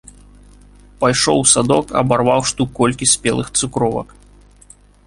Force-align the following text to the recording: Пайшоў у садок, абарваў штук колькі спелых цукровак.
Пайшоў 1.03 1.43
у 1.43 1.45
садок, 1.53 1.85
абарваў 2.03 2.41
штук 2.53 2.69
колькі 2.81 3.13
спелых 3.15 3.47
цукровак. 3.61 4.07